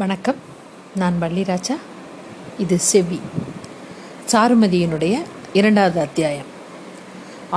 [0.00, 0.36] வணக்கம்.
[0.94, 1.74] நான் வள்ளிராஜா.
[2.62, 3.20] இது செவி
[4.32, 5.14] சாருமதியினுடைய
[5.52, 6.50] இரண்டாவது அத்தியாயம்.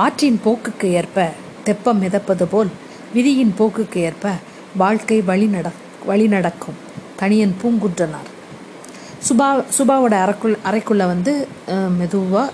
[0.04, 1.26] ஆற்றின் போக்குக்கு ஏற்ப
[1.64, 2.70] தெப்பம் மிதப்பது போல்
[3.14, 4.32] விதியின் போக்குக்கு ஏற்ப
[4.82, 5.70] வாழ்க்கை வழி நட
[6.10, 6.80] வழி நடக்கும்.
[7.16, 8.28] தனியன் பூங்குன்றனார்.
[9.28, 9.48] சுபா
[9.78, 11.48] சுபாவோட அறைக்குள் அறைக்குள்ளே வந்து
[11.98, 12.50] மெதுவாக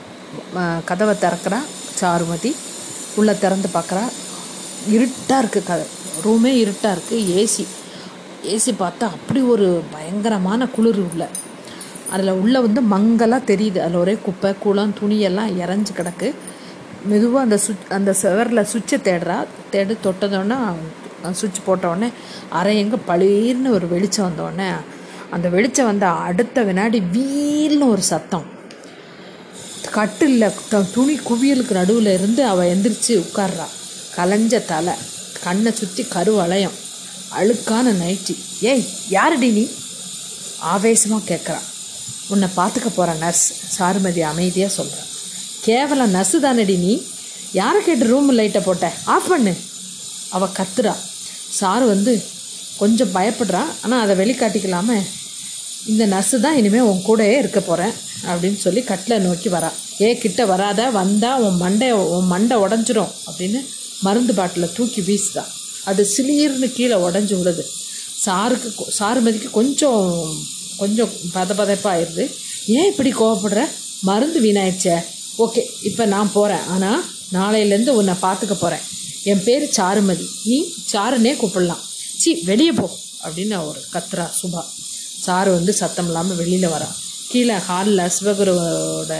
[0.84, 1.62] கதவை திறக்கிறா
[2.00, 2.54] சாருமதி.
[3.16, 4.04] உள்ளே திறந்து பார்க்குறா.
[4.96, 5.82] இருட்டாக இருக்குது க
[6.28, 7.66] ரூமே இருட்டாக இருக்குது ஏசி.
[8.44, 11.28] ஏசி பார்த்தா அப்படி ஒரு பயங்கரமான குளிர் உள்ள.
[12.10, 13.78] அதில் உள்ளே வந்து மங்கலாக தெரியுது.
[13.78, 16.34] அதில் ஒரே குப்பை குளம் துணியெல்லாம் இறஞ்சி கிடக்கு.
[17.04, 19.44] மெதுவாக அந்த சுச் அந்த செவரில் சுவிட்சை தேடுறா.
[19.70, 20.56] தேடி தொட்டதோடனே
[21.30, 22.12] சுவிட்ச் போட்டவுடனே
[22.48, 24.70] அரை எங்கே பளீர்னு ஒரு வெளிச்சம் வந்தோடனே
[25.30, 28.44] அந்த வெளிச்சம் வந்த அடுத்த வினாடி வீல்னு ஒரு சத்தம்.
[29.90, 30.52] கட்டில்
[30.94, 33.68] துணி குவியலுக்கு நடுவில் இருந்து அவள் எந்திரிச்சு உட்கார்றா.
[34.16, 34.94] கலைஞ்ச தலை.
[35.42, 36.76] கண்ணை சுற்றி கருவளையம்.
[37.36, 39.68] அழுக்கான நைட்டி ஏய் யாருடி நீ?
[40.58, 41.66] ஆவேசமாக கேட்குறான்
[42.28, 45.04] உன்னை பார்த்துக்க போகிற நர்ஸ் சாருமதி அமைதியாக சொல்கிறான்
[45.62, 47.02] கேவலம் நர்ஸு தானடி நீ?
[47.52, 48.92] யாரை கேட்டு ரூம் லைட்டை போட்ட?
[49.04, 49.54] ஆஃப் பண்ணு.
[50.30, 50.94] அவள் கத்துறா.
[51.60, 52.22] சாரு வந்து
[52.78, 55.06] கொஞ்சம் பயப்படுறான் ஆனால் அதை வெளிக்காட்டிக்கலாமல்
[55.86, 57.92] இந்த நர்ஸு தான் இனிமேல் உன் கூடயே இருக்க போகிறேன்
[58.26, 59.70] அப்படின்னு சொல்லி கட்டில் நோக்கி வரா.
[60.00, 63.68] ஏ கிட்ட வராத வந்தால் உன் மண்டை உன் மண்டை உடஞ்சிரும் அப்படின்னு
[64.02, 65.52] மருந்து பாட்டில் தூக்கி வீசுதான்
[65.90, 67.64] அது சிலீர்னு கீழே உடஞ்சி விடுது
[68.24, 70.06] சாருக்கு சாருமதிக்கு கொஞ்சம்
[70.80, 72.24] கொஞ்சம் பத பதப்பாயிருது
[72.76, 73.60] ஏன் இப்படி கோவப்படுற?
[74.08, 74.96] மருந்து வீணாயிடுச்சே.
[75.44, 77.02] ஓகே இப்போ நான் போகிறேன் ஆனால்
[77.36, 78.84] நாளையிலேருந்து உன்னை பார்த்துக்க போகிறேன்
[79.30, 80.26] என் பேர் சாருமதி.
[80.48, 80.58] நீ
[80.92, 81.82] சாருனே கூப்பிடலாம்.
[82.22, 82.86] சி வெளியே போ
[83.24, 84.62] அப்படின்னு ஒரு கத்துறா சுபா.
[85.24, 86.88] சாரு வந்து சத்தம் இல்லாமல் வெளியில் வரா.
[87.30, 89.14] கீழே ஹாலில் சிவகுருவோட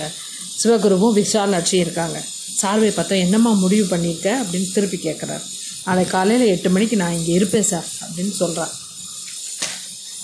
[0.60, 2.18] சிவகுருவும் விசாலாட்சியும் இருக்காங்க
[2.60, 4.28] சார்வை பார்த்தா என்னம்மா முடிவு பண்ணியிருக்க?
[4.42, 5.44] அப்படின்னு திருப்பி கேட்குறாரு
[5.88, 8.72] நாளைக்கு காலையில் எட்டு மணிக்கு நான் இங்கே இருப்பேன் சார் அப்படின்னு சொல்கிறான்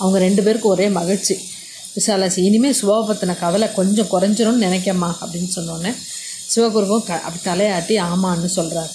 [0.01, 1.35] அவங்க ரெண்டு பேருக்கும் ஒரே மகிழ்ச்சி.
[1.97, 5.93] விசாலாசி இனிமேல் சிவாவை பற்றின கவலை கொஞ்சம் குறைஞ்சிரும்னு நினைக்கம்மா அப்படின்னு சொன்னோன்னே
[6.53, 8.93] சிவகுருவும் க அப்படி தலையாட்டி ஆமான்னு சொல்கிறார்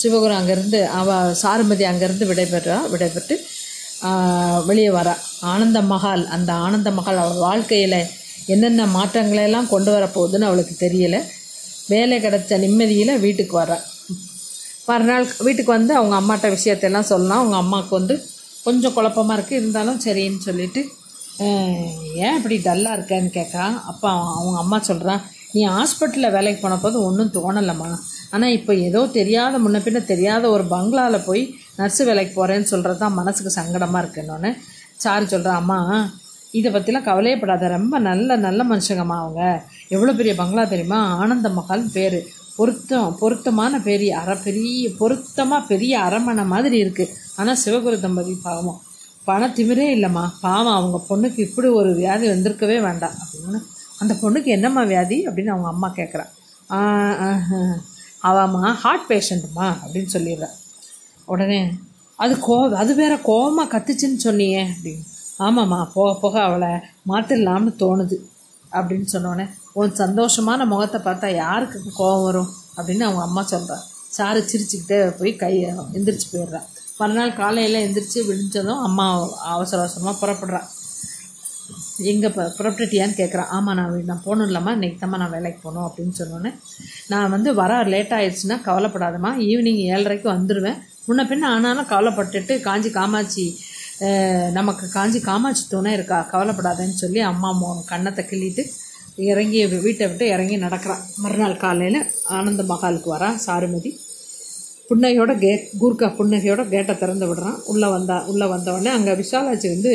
[0.00, 3.36] சிவகுரு அங்கேருந்து அவ சாருமதி அங்கேருந்து விடைபெறா விடைபெற்று
[4.68, 5.14] வெளியே வரா.
[5.52, 7.98] ஆனந்த மகால் அந்த ஆனந்த மகால் அவள் வாழ்க்கையில்
[8.54, 11.20] என்னென்ன மாற்றங்களெல்லாம் கொண்டு வரப்போகுதுன்னு அவளுக்கு தெரியலை.
[11.92, 13.78] வேலை கிடச்ச நிம்மதியில் வீட்டுக்கு வரா
[14.88, 18.14] மறுநாள் வீட்டுக்கு வந்து அவங்க அம்மாட்ட விஷயத்தெல்லாம் சொல்லலாம் அவங்க அம்மாவுக்கு வந்து
[18.66, 20.82] கொஞ்சம் குழப்பமாக இருக்குது இருந்தாலும் சரின்னு சொல்லிட்டு
[22.24, 24.08] ஏன் இப்படி டல்லாக இருக்கேன்னு கேட்குறான் அப்போ
[24.38, 25.22] அவங்க அம்மா சொல்கிறான்
[25.54, 27.88] நீ ஹாஸ்பிட்டலில் வேலைக்கு போன போது ஒன்றும் தோணலைம்மா.
[28.34, 31.42] ஆனால் இப்போ ஏதோ தெரியாத முன்ன பின்ன தெரியாத ஒரு பங்களாவில் போய்
[31.78, 34.50] நர்ஸு வேலைக்கு போகிறேன்னு சொல்கிறது தான் மனசுக்கு சங்கடமாக இருக்குன்னொன்னே
[35.04, 35.78] சாரு சொல்கிறான் அம்மா
[36.58, 39.42] இதை பற்றிலாம் கவலையப்படாத ரொம்ப நல்ல நல்ல மனுஷங்கம்மா அவங்க.
[39.94, 41.00] எவ்வளோ பெரிய பங்களா தெரியுமா?
[41.22, 42.18] ஆனந்த மகால் பேர்.
[42.56, 48.80] பொருத்தம் பொருத்தமான பெரிய அரை பெரிய பொருத்தமாக பெரிய அரமனை மாதிரி இருக்குது ஆனால் சிவகுரு தம்பதி பாவம்.
[49.28, 50.24] பண திமிரே இல்லைம்மா.
[50.46, 53.16] பாவம் அவங்க பொண்ணுக்கு இப்படி ஒரு வியாதி வந்திருக்கவே வேண்டாம்.
[53.22, 53.60] அப்படின்னு.
[54.00, 55.18] அந்த பொண்ணுக்கு என்னம்மா வியாதி?
[55.28, 56.30] அப்படின்னு அவங்க அம்மா கேட்குறான்
[58.28, 60.54] அவம்மா ஹார்ட் பேஷண்ட்டுமா அப்படின்னு சொல்லிடுறேன்
[61.32, 61.58] உடனே
[62.18, 65.04] அது கோ அது வேற கோபமாக கத்துச்சுன்னு சொன்னியே அப்படின்னு.
[65.38, 66.70] ஆமாம்மா போக போக அவளை
[67.08, 68.16] மாற்றிடலாம்னு தோணுது.
[68.78, 69.46] அப்படின்னு சொன்னோடனே
[69.80, 72.50] உன் சந்தோஷமான முகத்தை பார்த்தா யாருக்கு கோபம் வரும்?
[72.76, 73.84] அப்படின்னு அவங்க அம்மா சொல்கிறான்
[74.16, 75.52] சாரு சிரிச்சுக்கிட்டே போய் கை
[75.96, 76.60] எந்திரிச்சு போயிடுறா.
[76.98, 79.06] மறுநாள் காலையில் எந்திரிச்சு விழிஞ்சதும் அம்மா
[79.54, 80.68] அவசர அவசரமாக புறப்படுறான்
[82.10, 85.86] எங்கே இப்போ புறப்பட்டுட்டியான்னு கேட்குறான் ஆமாம் நான் நான் போகணும் இல்லாமா இன்றைக்கி தான் நான் வேலைக்கு போகணும்.
[85.88, 86.50] அப்படின்னு சொன்னோன்னே
[87.12, 89.30] நான் வந்து வர லேட் ஆயிடுச்சுன்னா கவலைப்படாதம்மா.
[89.50, 93.46] ஈவினிங் ஏழரைக்கு வந்துடுவேன் முன்ன பின்ன ஆனாலும் கவலைப்பட்டுட்டு காஞ்சி காமாட்சி
[94.52, 96.18] நமக்கு காஞ்சி காமாட்சி தூணை இருக்கா?
[96.32, 97.50] கவலைப்படாதேன்னு சொல்லி அம்மா
[97.92, 98.64] கண்ணத்தை கிள்ளிட்டு
[99.30, 102.00] இறங்கி வீட்டை விட்டு இறங்கி நடக்கிறான் மறுநாள் காலையில்
[102.36, 103.90] ஆனந்த மகாலுக்கு வரான் சாருமதி.
[104.88, 109.92] புன்னகையோட கே கூர்க்கா புன்னகையோட கேட்டை திறந்து விடுறான் உள்ளே வந்தா உள்ளே வந்தவுடனே அங்கே விஷாலாட்சி வந்து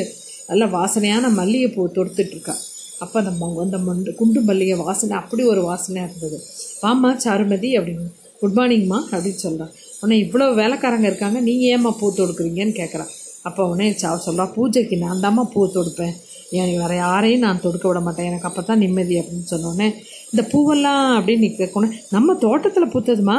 [0.50, 2.56] நல்ல வாசனையான மல்லிகைப்பூ தொடுத்துட்ருக்கா
[3.00, 3.32] அப்போ அந்த
[3.62, 6.40] அந்த மண்டு குண்டு மல்லிகை வாசனை அப்படி ஒரு வாசனையாக இருந்தது.
[6.84, 8.08] வாம்மா சாருமதி அப்படின்னு
[8.42, 13.12] குட் மார்னிங்மா அப்படின்னு சொல்கிறான் உன்னை இவ்வளோ வேலைக்காரங்க இருக்காங்க நீங்கள் ஏம்மா பூ தொடுக்குறீங்கன்னு கேட்குறான்
[13.48, 16.16] அப்போ உடனே சா சொல்கிறா பூஜைக்கு நான் தாம்மா பூ தொடுப்பேன்.
[16.58, 18.28] எனக்கு வேறு யாரையும் நான் தொடுக்க விட மாட்டேன்.
[18.30, 19.88] எனக்கு அப்போ தான் நிம்மதி அப்படின்னு சொன்னோடனே
[20.32, 23.38] இந்த பூவெல்லாம் அப்படின்னு நீ கேட்கணும் நம்ம தோட்டத்தில் பூத்ததுமா?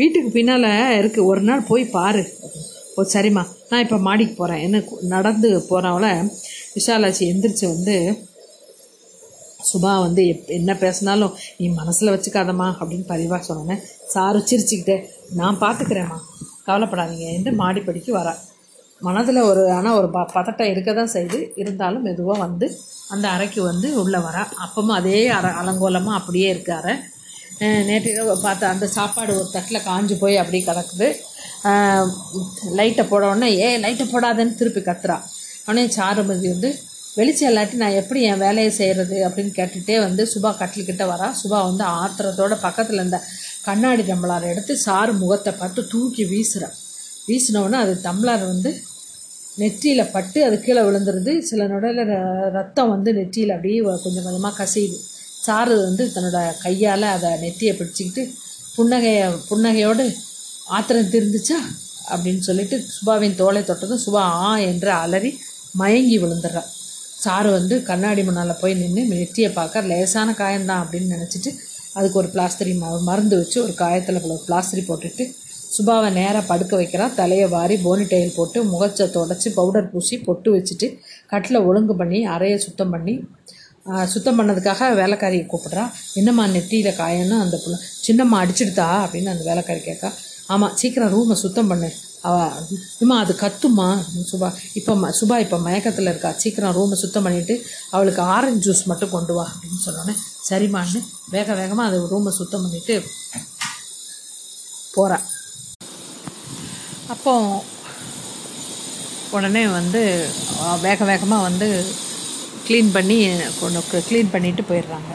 [0.00, 2.22] வீட்டுக்கு பின்னால் இருக்குது ஒரு நாள் போய் பாரு.
[2.96, 3.44] ஓ சரிம்மா.
[3.70, 4.82] நான் இப்போ மாடிக்கு போகிறேன் என்ன
[5.14, 6.06] நடந்து போகிறவள
[6.76, 7.96] விஷாலாட்சி எந்திரிச்சு வந்து
[9.68, 13.80] சுபா வந்து எப் என்ன பேசினாலும் நீ மனசில் வச்சுக்காதம்மா அப்படின்னு பரிவாக சொன்னேன்
[14.14, 14.96] சாரு சிரிச்சுக்கிட்டே
[15.40, 16.18] நான் பார்த்துக்கிறேம்மா
[16.68, 17.26] கவலைப்படாதீங்க.
[17.38, 18.34] என்று மாடிப்படிக்கு வரா.
[19.00, 22.66] மனதில் ஒரு ஆனால் ஒரு ப பதட்டம் இருக்க தான் செய்து இருந்தாலும் மெதுவாக வந்து
[23.14, 24.42] அந்த அறைக்கு வந்து உள்ளே வரா.
[24.64, 26.92] அப்பவும் அதே அற அலங்கோலமாக அப்படியே இருக்கார்.
[27.88, 31.08] நேற்று இரவு பார்த்த அந்த சாப்பாடு ஒரு தட்டில் காஞ்சு போய் அப்படியே கிடக்குது.
[32.78, 35.16] லைட்டை போட உடனே ஏ லைட்டை போடாதேன்னு திருப்பி கத்துறா.
[35.66, 36.70] உடனே சாருமதி வந்து
[37.18, 41.28] வெளிச்சம் இல்லாட்டி நான் எப்படி என் வேலையை செய்கிறது அப்படின்னு கேட்டுகிட்டே வந்து சுபா கட்டில்கிட்ட வரா.
[41.42, 43.20] சுபா வந்து ஆத்திரத்தோட பக்கத்தில் இருந்த
[43.68, 46.76] கண்ணாடி டம்ளரை எடுத்து சாரு முகத்தை பார்த்து தூக்கி வீசுகிறான்
[47.28, 48.82] வீசினோடனே அது டம்ளர் வந்து
[49.56, 51.38] நெற்றியில் பட்டு அது கீழே விழுந்துருது.
[51.40, 54.96] சில நொடையில் ர- ரத்தம் வந்து நெற்றியில் அப்படியே கொஞ்சம் கொஞ்சமாக கசியுது.
[55.46, 58.34] சாரு வந்து தன்னோட கையால் அதை நெத்தியை பிடிச்சிக்கிட்டு
[58.76, 60.14] புன்னகையை புன்னகையோடு
[60.66, 61.58] ஆத்திரம் திருந்துச்சா
[62.10, 65.38] அப்படின்னு சொல்லிட்டு சுபாவின் தோலை தொட்டதும் சுபா ஆ என்று அலறி
[65.72, 66.62] மயங்கி விழுந்துடுறா.
[67.24, 71.56] சாரு வந்து கண்ணாடி முன்னால் போய் நின்று நெற்றியை பார்க்க லேசான காயம்தான் அப்படின்னு நினச்சிட்டு
[71.92, 75.36] அதுக்கு ஒரு பிளாஸ்டரி ம மருந்து வச்சு ஒரு காயத்தில் ஒரு பிளாஸ்டரி போட்டுட்டு
[75.76, 77.14] சுபாவை நேராக படுக்க வைக்கிறான்.
[77.20, 80.88] தலையை வாரி போனிடைல் போட்டு முகத்தை தொடச்சி பவுடர் பூசி பொட்டு வச்சுட்டு
[81.32, 83.14] கட்டில் ஒழுங்கு பண்ணி அறையை சுத்தம் பண்ணி
[84.12, 85.82] சுத்தம் பண்ணதுக்காக வேலைக்காரியை கூப்பிட்றா.
[86.20, 87.76] என்னம்மா நெத்தியில் காயன்னு அந்த புள்ள
[88.06, 88.86] சின்னம்மா அடிச்சிடுதா?
[89.04, 90.08] அப்படின்னு அந்த வேலைக்காரி கேட்கா.
[90.54, 91.90] ஆமாம் சீக்கிரம் ரூமை சுத்தம் பண்ணு.
[92.28, 92.36] அவ
[93.02, 93.86] இம்மா அது கத்துமா
[94.30, 96.30] சுபா இப்போ ம சுபா இப்போ மயக்கத்தில் இருக்கா.
[96.42, 97.54] சீக்கிரம் ரூமை சுத்தம் பண்ணிவிட்டு
[97.94, 99.46] அவளுக்கு ஆரஞ்சு ஜூஸ் மட்டும் கொண்டு வா.
[99.52, 100.14] அப்படின்னு சொன்னோன்னே
[100.48, 101.02] சரிம்மான்னு
[101.36, 102.96] வேக வேகமாக அது ரூமை சுத்தம் பண்ணிவிட்டு
[104.96, 105.18] போகிறா
[107.14, 107.32] அப்போ
[109.36, 110.00] உடனே வந்து
[110.84, 111.68] வேக வேகமாக வந்து
[112.66, 113.16] க்ளீன் பண்ணி
[113.60, 115.10] கொண்டு க்ளீன் பண்ணிட்டு போயிடுறாங்க.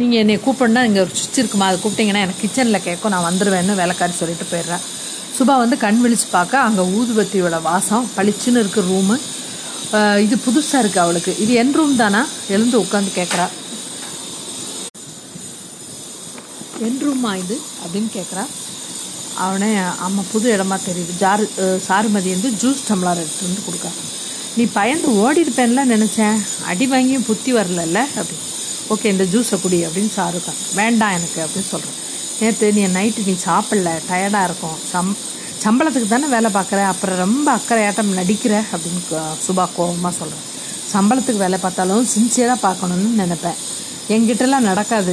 [0.00, 1.66] நீங்கள் என்னை கூப்பிடனா இங்கே ஒரு சுவிட்ச் இருக்குமா?
[1.70, 4.84] அது கூப்பிட்டீங்கன்னா எனக்கு கிச்சனில் கேட்கும் நான் வந்துடுவேன்னு வேலைக்காரி சொல்லிட்டு போயிடுறேன்
[5.36, 9.16] சுபா வந்து கண் விழிச்சு பார்க்க அங்கே ஊதுபத்தியோட வாசம் பளிச்சுன்னு இருக்க ரூமு
[10.26, 11.32] இது புதுசாக இருக்குது அவளுக்கு.
[11.42, 12.20] இது என் ரூம் தானா?
[12.54, 13.46] எழுந்து உட்காந்து கேட்குறா.
[16.86, 17.56] என் ரூமா இது?
[17.82, 18.44] அப்படின்னு கேட்குறா.
[19.44, 19.70] அவனே
[20.06, 21.12] அம்மா புது இடமா தெரியுது.
[21.22, 21.42] ஜார்
[21.86, 23.90] சாருமதி வந்து ஜூஸ் டம்ளார் எடுத்து வந்து கொடுக்கா.
[24.56, 26.38] நீ பயந்து ஓடிருப்பேன்ல நினச்சேன்.
[26.70, 28.00] அடி வாங்கியும் புத்தி வரலல்ல?
[28.20, 28.38] அப்படி.
[28.92, 31.96] ஓகே இந்த ஜூஸை குடி அப்படின்னு சாருக்கா வேண்டாம் எனக்கு அப்படின்னு சொல்கிறேன்
[32.40, 34.76] நேற்று நீ நைட்டு நீ சாப்பிடல டயர்டாக இருக்கும்.
[34.92, 35.16] சம்
[35.64, 36.80] சம்பளத்துக்கு தானே வேலை பார்க்குற?
[36.92, 38.54] அப்புறம் ரொம்ப அக்கறையாட்டம் நடிக்கிற?
[38.72, 39.00] அப்படின்னு
[39.46, 40.44] சுபா கோபமாக சொல்கிறேன்
[40.92, 43.58] சம்பளத்துக்கு வேலை பார்த்தாலும் சின்சியராக பார்க்கணுன்னு நினைப்பேன்.
[44.14, 45.12] என்கிட்டலாம் நடக்காது.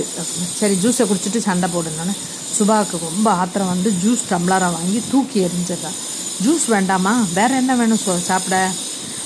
[0.60, 2.16] சரி ஜூஸை குடிச்சிட்டு சண்டை போடுன்னு
[2.58, 5.98] சுபாவுக்கு ரொம்ப ஆத்திரம் வந்து ஜூஸ் டம்ளரை வாங்கி தூக்கி எறிஞ்சிடுறான்.
[6.44, 7.14] ஜூஸ் வேண்டாமா?
[7.38, 8.58] வேறு என்ன வேணும் சொ சாப்பிட?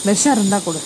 [0.07, 0.81] விஷம் இருந்தால் கொடு.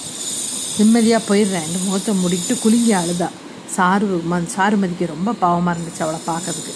[0.77, 1.65] நிம்மதியாக போயிடுறேன்.
[1.67, 3.29] ரெண்டு முகத்தை முடிக்கிட்டு குலுங்கி அழுதா.
[3.75, 6.73] சாரு ம சாரு மதிக்கு ரொம்ப பாவமாக இருந்துச்சு அவளை பார்க்கறதுக்கு.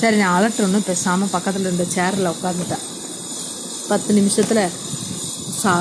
[0.00, 2.84] சரி நான் அலட்டணும்னு பேசாமல் பக்கத்தில் இருந்த சேரில் உட்காந்துட்டேன்
[3.90, 4.64] பத்து நிமிஷத்தில்
[5.60, 5.72] சா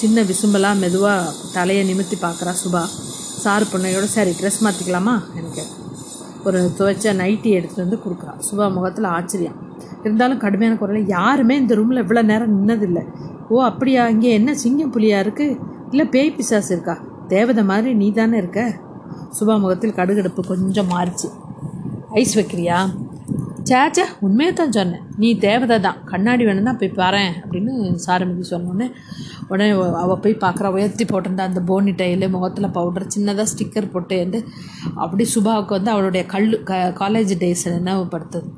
[0.00, 2.82] சின்ன விசும்பலாக மெதுவாக தலையை நிமித்தி பார்க்குறா சுபா.
[3.44, 5.64] சாரு பொண்ணையோட சரி ட்ரெஸ் மாற்றிக்கலாமா எனக்கு
[6.46, 9.56] ஒரு துவைச்ச நைட்டி எடுத்துகிட்டு வந்து கொடுக்குறா சுபா முகத்தில் ஆச்சரியம்.
[10.04, 13.02] இருந்தாலும் கடுமையான குரல் யாருமே இந்த ரூமில் இவ்வளோ நேரம் நின்னதில்லை.
[13.48, 14.02] ஓ அப்படியா?
[14.14, 15.56] இங்கே என்ன சிங்கம் புலியா இருக்குது
[15.90, 16.94] இல்லை பேய் பிசாசு இருக்கா?
[17.28, 18.60] தேவதை மாதிரி நீ தானே இருக்க?
[19.38, 21.28] சுபா முகத்தில் கடுகடுப்பு கொஞ்சம் மாறிச்சு.
[22.20, 22.78] ஐஸ் வைக்கிறியா?
[23.68, 25.04] சேச்சே உண்மையை தான் சொன்னேன்.
[25.20, 25.96] நீ தேவதை தான்.
[26.10, 27.72] கண்ணாடி வேணும் தான் போய் பாரேன் அப்படின்னு
[28.04, 28.86] சாரமிக்கு சொன்னோடனே
[29.50, 29.66] உடனே
[30.02, 34.38] அவள் போய் பார்க்குறா உயர்த்தி போட்டிருந்தா அந்த போனி டைலு முகத்தில் பவுடர் சின்னதாக ஸ்டிக்கர் போட்டு வந்து
[35.04, 38.48] அப்படி சுபாவுக்கு வந்து அவளுடைய கல் க காலேஜ் டேஸ் நினைவுபடுத்துது.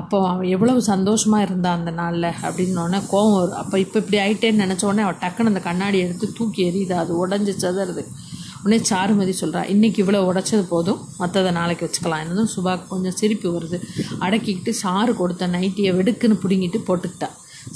[0.00, 3.58] அப்போ அவன் எவ்வளவு சந்தோஷமாக இருந்தான் அந்த நாளில் அப்படின்னோடனே கோவம் வரும்.
[3.62, 6.94] அப்போ இப்போ இப்படி ஆயிட்டேன்னு நினச்ச உடனே அவள் டக்குன்னு அந்த கண்ணாடி எடுத்து தூக்கி எறியுது.
[7.02, 8.04] அது உடஞ்சி சதறது
[8.64, 12.22] உடனே சாருமதி சொல்கிறா இன்றைக்கி இவ்வளோ உடைச்சது போதும் மற்றதை நாளைக்கு வச்சுக்கலாம்.
[12.24, 13.78] என்னதும் சுபாக்கு கொஞ்சம் சிரிப்பு வருது.
[14.24, 17.28] அடக்கிக்கிட்டு சாரு கொடுத்த நைட்டியை வெடுக்குன்னு பிடுங்கிட்டு போட்டுக்கிட்டா.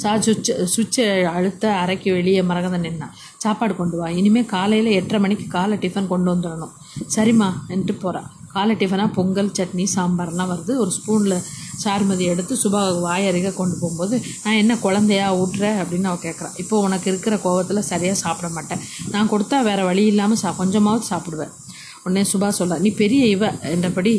[0.02, 1.04] சா சுவிட்ச் சுவிட்சை
[1.34, 3.14] அழுத்த அறைக்கு வெளியே மரகத நின்னான்
[3.44, 6.74] சாப்பாடு கொண்டு வா இனிமேல் காலையில் எட்டரை மணிக்கு காலை டிஃபன் கொண்டு வந்துடணும்.
[7.16, 8.22] சரிம்மா என்று போகிறா
[8.54, 10.74] காலை டிஃபனாக பொங்கல் சட்னி சாம்பார்லாம் வருது.
[10.84, 11.38] ஒரு ஸ்பூனில்
[11.84, 15.26] சார்மதி எடுத்து சுபா வாயருக கொண்டு போகும்போது நான் என்ன குழந்தையா?
[15.40, 15.64] ஊட்டுற?
[15.82, 18.82] அப்படின்னு அவள் கேட்குறான் இப்போ உனக்கு இருக்கிற கோவத்தில் சரியாக சாப்பிட மாட்டேன்.
[19.10, 21.52] நான் கொடுத்தா வேறு வழி இல்லாமல் சா கொஞ்சமாவது சாப்பிடுவேன்
[22.02, 24.12] உடனே சுபா சொல்ல நீ பெரிய இவ என்றபடி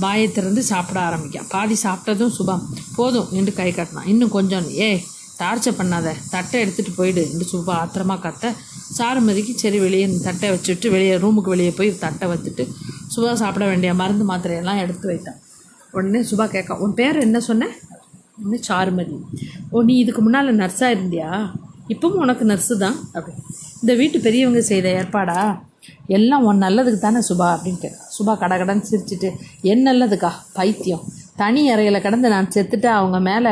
[0.00, 2.54] வாயை திறந்து சாப்பிட ஆரம்பிக்க பாதி சாப்பிட்டதும் சுபா
[2.96, 5.00] போதும் என்று கை காட்டினான் இன்னும் கொஞ்சம் ஏய்
[5.40, 6.08] டார்ச்சர் பண்ணாத.
[6.30, 8.46] தட்டை எடுத்துகிட்டு போயிடு என்று சுபா ஆத்திரமா கத்த
[8.96, 12.64] சாருமதிக்கு சரி வெளியே இந்த தட்டை வச்சுட்டு வெளியே ரூமுக்கு வெளியே போய் தட்டை வச்சுட்டு
[13.14, 15.38] சுபா சாப்பிட வேண்டிய மருந்து மாத்திரையெல்லாம் எடுத்து வைத்தான்
[15.92, 17.68] உடனே சுபா கேட்கா உன் பேர் என்ன சொன்ன?
[18.42, 19.16] உடனே சாருமதி.
[19.70, 21.30] ஓ நீ இதுக்கு முன்னால் நர்ஸாக இருந்தியா?
[21.88, 22.96] இப்பவும் உனக்கு நர்ஸு தான்?
[23.12, 23.36] அப்படி.
[23.80, 25.60] இந்த வீட்டு பெரியவங்க செய்த ஏற்பாடா?
[26.06, 29.28] எல்லாம் உன் நல்லதுக்கு தானே சுபா அப்படின்னு கேட்க சுபா கடகடன்னு சிரிச்சிட்டு
[29.62, 30.30] என் நல்லதுக்கா?
[30.52, 31.04] பைத்தியம்.
[31.36, 33.50] தனி அறையில் கிடந்து நான் செத்துட்டு அவங்க மேலே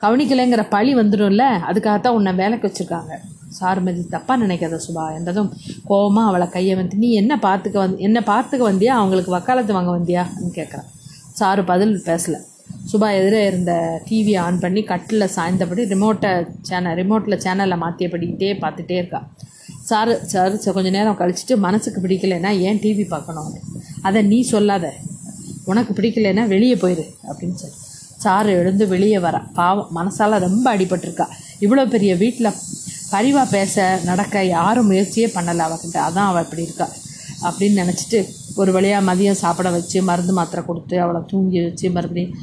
[0.00, 1.44] கவனிக்கலைங்கிற பழி வந்துடும்ல?
[1.70, 3.14] அதுக்காகத்தான் உன்னை வேலைக்கு வச்சுருக்காங்க.
[3.60, 5.14] சாருமதி தப்பாக நினைக்காத சுபா.
[5.14, 5.52] என்றதும்
[5.88, 6.96] கோவமாக அவளை கையை வந்து.
[6.96, 8.94] நீ என்ன பார்த்துக்க வந்து என்ன பார்த்துக்க வந்தியா?
[9.00, 10.24] அவங்களுக்கு வக்காலத்து வாங்க வந்தியா?
[10.24, 10.88] அப்படின்னு கேட்குறான்
[11.38, 12.38] சாரு பதில் பேசலை.
[12.90, 13.72] சுபா எதிரே இருந்த
[14.08, 16.30] டிவியை ஆன் பண்ணி கட்டில் சாய்ந்தபடி ரிமோட்டை
[16.68, 19.20] சேனல் ரிமோட்டில் சேனலை மாற்றியபடிக்கிட்டே பார்த்துட்டே இருக்கா.
[19.90, 23.52] சாரு சாரு கொஞ்சம் கொஞ்ச நேரம் கழிச்சிட்டு மனசுக்கு பிடிக்கலைன்னா ஏன் டிவி பார்க்கணும்
[24.02, 24.92] அதை நீ சொல்லாத.
[25.64, 27.76] உனக்கு பிடிக்கலைன்னா வெளியே போயிரு அப்படின்னு சொல்லி.
[28.24, 29.38] சாரு எழுந்து வெளியே வர.
[29.58, 31.26] பாவம் மனசால் ரொம்ப அடிபட்டிருக்கா.
[31.60, 32.58] இவ்வளோ பெரிய வீட்டில்
[33.10, 35.98] பரிவாக பேச நடக்க யாரும் முயற்சியே பண்ணலை அவகிட்ட.
[36.08, 36.88] அதான் அவள் இப்படி இருக்கா.
[37.48, 38.18] அப்படின்னு நினச்சிட்டு
[38.58, 42.34] ஒரு வழியாக மதியம் சாப்பிட வச்சு மருந்து மாத்திரை கொடுத்து அவளை தூங்கி வச்சு மறுபடியும்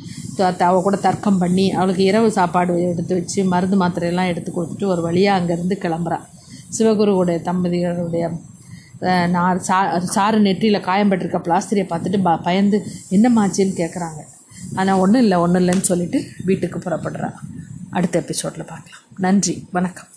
[0.66, 5.40] அவள் கூட தர்க்கம் பண்ணி அவளுக்கு இரவு சாப்பாடு எடுத்து வச்சு மருந்து மாத்திரையெல்லாம் எடுத்து கொடுத்துட்டு ஒரு வழியாக
[5.40, 6.26] அங்கேருந்து கிளம்புறான்
[6.72, 8.26] சிவகுருவுடைய தம்பதிகளுடைய
[9.06, 9.78] அஹ், நான் சா
[10.14, 12.78] சாறு நெற்றியில் காயம்பட்டிருக்க பிளாஸ்திரியை பார்த்துட்டு ப பயந்து
[13.12, 14.22] என்னம்மாச்சுன்னு கேட்குறாங்க
[14.78, 17.38] ஆனால் ஒன்றும் இல்லை ஒன்றும் இல்லைன்னு சொல்லிட்டு வீட்டுக்கு புறப்படுறான்
[17.92, 19.06] அடுத்த எபிசோடில் பார்க்கலாம்.
[19.20, 20.12] நன்றி வணக்கம்.